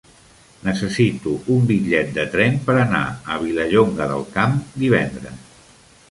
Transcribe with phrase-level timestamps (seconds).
[0.67, 3.01] Necessito un bitllet de tren per anar
[3.35, 5.69] a Vilallonga del Camp divendres.